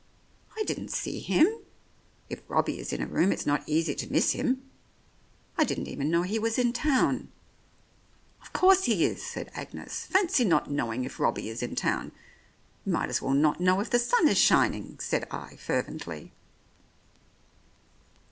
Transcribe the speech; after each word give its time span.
"I 0.57 0.63
didn't 0.63 0.89
see 0.89 1.19
him. 1.19 1.47
If 2.27 2.41
Robbie 2.47 2.79
is 2.79 2.91
in 2.91 3.03
a 3.03 3.07
room 3.07 3.31
it's 3.31 3.45
not 3.45 3.61
easy 3.67 3.93
to 3.93 4.11
miss 4.11 4.31
him. 4.31 4.63
I 5.59 5.63
didn't 5.63 5.87
even 5.89 6.09
know 6.09 6.23
he 6.23 6.39
was 6.39 6.57
in 6.57 6.73
town." 6.73 7.31
"Of 8.41 8.51
course 8.51 8.85
he 8.85 9.05
is," 9.05 9.23
said 9.23 9.51
Agnes. 9.53 10.07
"Fancy 10.07 10.43
not 10.43 10.71
know 10.71 10.91
ing 10.91 11.03
if 11.03 11.19
Robbie 11.19 11.49
is 11.49 11.61
in 11.61 11.75
town. 11.75 12.13
You 12.83 12.93
might 12.93 13.09
as 13.09 13.21
well 13.21 13.33
not 13.35 13.59
know" 13.61 13.75
98 13.75 13.75
The 13.75 13.77
Oriolists 13.77 13.85
"If 13.85 13.91
the 13.91 13.99
sun 14.17 14.27
is 14.29 14.37
shining," 14.39 14.99
said 14.99 15.27
I 15.29 15.55
fervently. 15.57 16.33